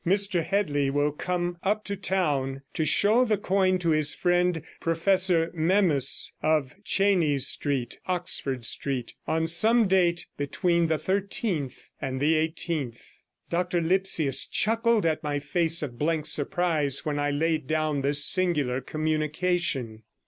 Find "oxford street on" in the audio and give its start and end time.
8.07-9.45